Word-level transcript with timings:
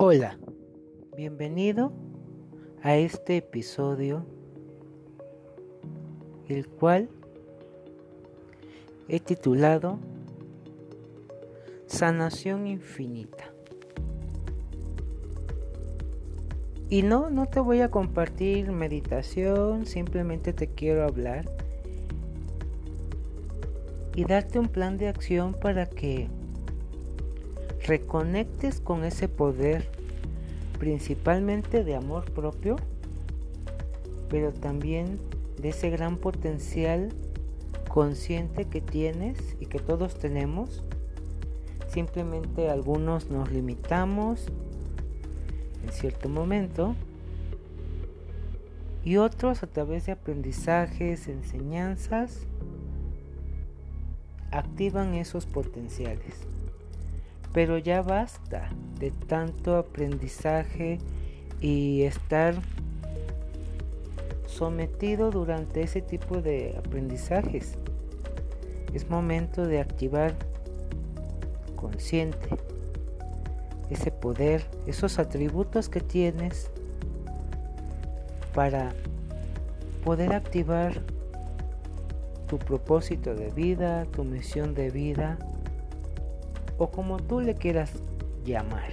Hola, 0.00 0.38
bienvenido 1.16 1.90
a 2.84 2.94
este 2.94 3.38
episodio, 3.38 4.24
el 6.48 6.68
cual 6.68 7.08
he 9.08 9.18
titulado 9.18 9.98
Sanación 11.88 12.68
Infinita. 12.68 13.52
Y 16.88 17.02
no, 17.02 17.28
no 17.28 17.46
te 17.46 17.58
voy 17.58 17.80
a 17.80 17.90
compartir 17.90 18.70
meditación, 18.70 19.84
simplemente 19.84 20.52
te 20.52 20.68
quiero 20.68 21.02
hablar 21.02 21.50
y 24.14 24.22
darte 24.22 24.60
un 24.60 24.68
plan 24.68 24.96
de 24.96 25.08
acción 25.08 25.54
para 25.54 25.86
que 25.86 26.28
reconectes 27.88 28.80
con 28.80 29.02
ese 29.02 29.28
poder, 29.28 29.90
principalmente 30.78 31.84
de 31.84 31.96
amor 31.96 32.30
propio, 32.32 32.76
pero 34.28 34.52
también 34.52 35.18
de 35.58 35.70
ese 35.70 35.88
gran 35.88 36.18
potencial 36.18 37.08
consciente 37.88 38.66
que 38.66 38.82
tienes 38.82 39.56
y 39.58 39.66
que 39.66 39.78
todos 39.78 40.18
tenemos. 40.18 40.84
Simplemente 41.88 42.68
algunos 42.68 43.30
nos 43.30 43.50
limitamos 43.50 44.46
en 45.82 45.90
cierto 45.90 46.28
momento 46.28 46.94
y 49.02 49.16
otros 49.16 49.62
a 49.62 49.66
través 49.66 50.04
de 50.04 50.12
aprendizajes, 50.12 51.28
enseñanzas, 51.28 52.46
activan 54.50 55.14
esos 55.14 55.46
potenciales. 55.46 56.34
Pero 57.52 57.78
ya 57.78 58.02
basta 58.02 58.68
de 58.98 59.10
tanto 59.10 59.76
aprendizaje 59.76 60.98
y 61.60 62.02
estar 62.02 62.54
sometido 64.46 65.30
durante 65.30 65.82
ese 65.82 66.02
tipo 66.02 66.40
de 66.40 66.74
aprendizajes. 66.76 67.78
Es 68.92 69.08
momento 69.08 69.66
de 69.66 69.80
activar 69.80 70.34
consciente 71.76 72.48
ese 73.90 74.10
poder, 74.10 74.64
esos 74.86 75.18
atributos 75.18 75.88
que 75.88 76.00
tienes 76.00 76.70
para 78.54 78.92
poder 80.04 80.32
activar 80.32 81.00
tu 82.48 82.58
propósito 82.58 83.34
de 83.34 83.50
vida, 83.50 84.06
tu 84.06 84.24
misión 84.24 84.74
de 84.74 84.90
vida 84.90 85.38
o 86.78 86.90
como 86.90 87.18
tú 87.18 87.40
le 87.40 87.54
quieras 87.54 87.92
llamar. 88.44 88.90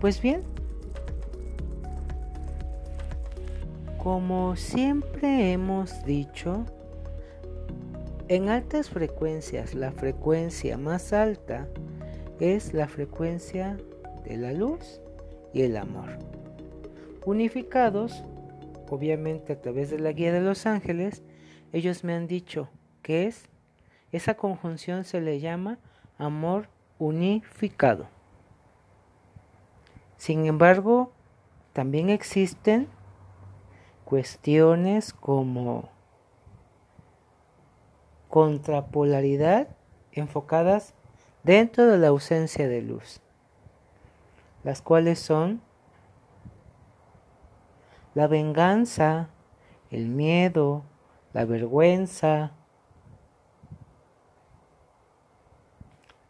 Pues 0.00 0.22
bien, 0.22 0.42
como 3.98 4.54
siempre 4.54 5.52
hemos 5.52 6.04
dicho, 6.04 6.64
en 8.28 8.48
altas 8.48 8.90
frecuencias 8.90 9.74
la 9.74 9.90
frecuencia 9.90 10.78
más 10.78 11.12
alta 11.12 11.66
es 12.38 12.74
la 12.74 12.86
frecuencia 12.86 13.76
de 14.24 14.36
la 14.36 14.52
luz 14.52 15.00
y 15.52 15.62
el 15.62 15.76
amor. 15.76 16.18
Unificados, 17.24 18.22
obviamente 18.88 19.54
a 19.54 19.60
través 19.60 19.90
de 19.90 19.98
la 19.98 20.12
guía 20.12 20.32
de 20.32 20.42
los 20.42 20.66
ángeles, 20.66 21.22
ellos 21.72 22.04
me 22.04 22.14
han 22.14 22.26
dicho 22.26 22.68
que 23.02 23.26
es 23.26 23.48
esa 24.12 24.34
conjunción 24.34 25.04
se 25.04 25.20
le 25.20 25.40
llama 25.40 25.78
amor 26.18 26.68
unificado. 26.98 28.06
Sin 30.16 30.46
embargo, 30.46 31.12
también 31.72 32.10
existen 32.10 32.88
cuestiones 34.04 35.12
como 35.12 35.90
contrapolaridad 38.28 39.68
enfocadas 40.12 40.94
dentro 41.44 41.86
de 41.86 41.98
la 41.98 42.08
ausencia 42.08 42.68
de 42.68 42.82
luz, 42.82 43.20
las 44.64 44.82
cuales 44.82 45.18
son 45.18 45.62
la 48.14 48.26
venganza, 48.26 49.28
el 49.90 50.08
miedo, 50.08 50.82
la 51.32 51.44
vergüenza, 51.44 52.52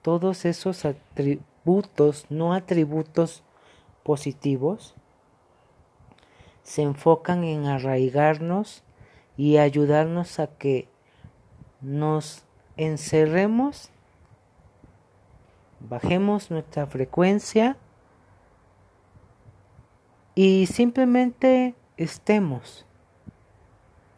todos 0.09 0.47
esos 0.47 0.87
atributos, 0.87 2.25
no 2.31 2.55
atributos 2.55 3.43
positivos, 4.03 4.95
se 6.63 6.81
enfocan 6.81 7.45
en 7.45 7.67
arraigarnos 7.67 8.83
y 9.37 9.59
ayudarnos 9.59 10.39
a 10.41 10.47
que 10.47 10.89
nos 11.83 12.47
encerremos, 12.79 13.91
bajemos 15.79 16.51
nuestra 16.51 16.87
frecuencia 16.87 17.77
y 20.35 20.65
simplemente 20.69 21.75
estemos, 21.99 22.87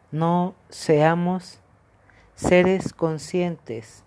no 0.09 0.55
seamos 0.69 1.59
seres 2.35 2.93
conscientes 2.93 4.05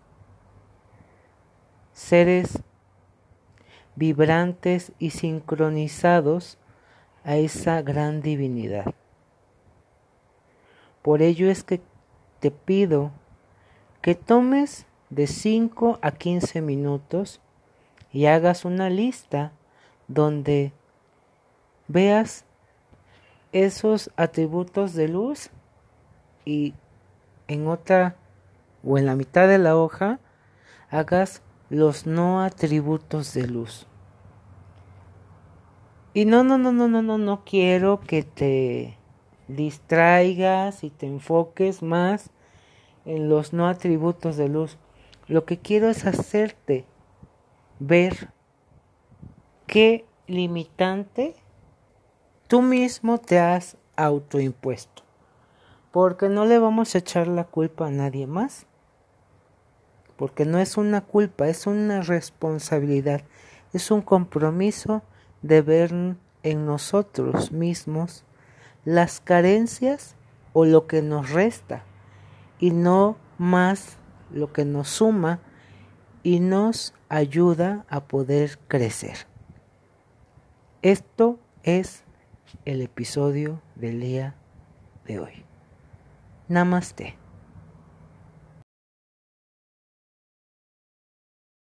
seres 1.94 2.58
vibrantes 3.96 4.92
y 4.98 5.10
sincronizados 5.10 6.58
a 7.24 7.36
esa 7.36 7.80
gran 7.80 8.20
divinidad. 8.20 8.92
Por 11.00 11.22
ello 11.22 11.50
es 11.50 11.64
que 11.64 11.80
te 12.40 12.50
pido 12.50 13.12
que 14.02 14.14
tomes 14.14 14.86
de 15.08 15.26
5 15.26 15.98
a 16.02 16.10
15 16.10 16.60
minutos 16.60 17.40
y 18.12 18.26
hagas 18.26 18.64
una 18.64 18.90
lista 18.90 19.52
donde 20.08 20.72
veas 21.88 22.44
esos 23.52 24.10
atributos 24.16 24.94
de 24.94 25.08
luz 25.08 25.50
y 26.44 26.74
en 27.46 27.68
otra 27.68 28.16
o 28.82 28.98
en 28.98 29.06
la 29.06 29.14
mitad 29.14 29.46
de 29.48 29.58
la 29.58 29.76
hoja 29.76 30.18
hagas 30.90 31.40
los 31.70 32.06
no 32.06 32.42
atributos 32.42 33.32
de 33.34 33.46
luz. 33.46 33.86
Y 36.12 36.26
no, 36.26 36.44
no, 36.44 36.58
no, 36.58 36.72
no, 36.72 36.88
no, 36.88 37.02
no, 37.02 37.18
no 37.18 37.44
quiero 37.44 38.00
que 38.00 38.22
te 38.22 38.96
distraigas 39.48 40.84
y 40.84 40.90
te 40.90 41.06
enfoques 41.06 41.82
más 41.82 42.30
en 43.04 43.28
los 43.28 43.52
no 43.52 43.66
atributos 43.66 44.36
de 44.36 44.48
luz. 44.48 44.78
Lo 45.26 45.44
que 45.44 45.58
quiero 45.58 45.88
es 45.88 46.06
hacerte 46.06 46.84
ver 47.80 48.30
qué 49.66 50.04
limitante 50.26 51.34
tú 52.46 52.62
mismo 52.62 53.18
te 53.18 53.40
has 53.40 53.76
autoimpuesto. 53.96 55.02
Porque 55.90 56.28
no 56.28 56.44
le 56.44 56.58
vamos 56.58 56.94
a 56.94 56.98
echar 56.98 57.28
la 57.28 57.44
culpa 57.44 57.86
a 57.86 57.90
nadie 57.90 58.26
más 58.26 58.66
porque 60.16 60.44
no 60.44 60.58
es 60.58 60.76
una 60.76 61.00
culpa, 61.00 61.48
es 61.48 61.66
una 61.66 62.02
responsabilidad, 62.02 63.22
es 63.72 63.90
un 63.90 64.02
compromiso 64.02 65.02
de 65.42 65.62
ver 65.62 66.16
en 66.42 66.66
nosotros 66.66 67.52
mismos 67.52 68.24
las 68.84 69.20
carencias 69.20 70.14
o 70.52 70.64
lo 70.64 70.86
que 70.86 71.02
nos 71.02 71.30
resta 71.30 71.84
y 72.58 72.70
no 72.70 73.16
más 73.38 73.98
lo 74.30 74.52
que 74.52 74.64
nos 74.64 74.88
suma 74.88 75.40
y 76.22 76.40
nos 76.40 76.94
ayuda 77.08 77.84
a 77.88 78.04
poder 78.04 78.58
crecer. 78.68 79.26
Esto 80.82 81.38
es 81.62 82.04
el 82.64 82.82
episodio 82.82 83.60
del 83.74 84.00
día 84.00 84.34
de 85.06 85.18
hoy. 85.18 85.44
Namaste. 86.48 87.23